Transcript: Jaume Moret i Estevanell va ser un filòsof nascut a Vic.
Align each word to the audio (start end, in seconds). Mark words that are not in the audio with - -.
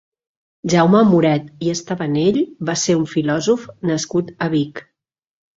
Jaume 0.73 1.01
Moret 1.09 1.51
i 1.67 1.69
Estevanell 1.75 2.41
va 2.71 2.77
ser 2.85 2.97
un 3.03 3.05
filòsof 3.15 3.69
nascut 3.91 4.33
a 4.47 4.53
Vic. 4.57 4.87